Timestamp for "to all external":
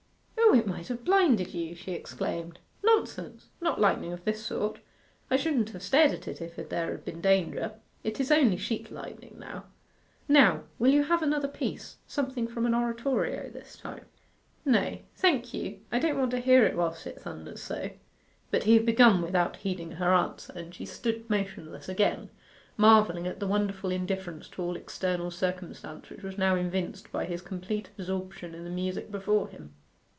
24.49-25.31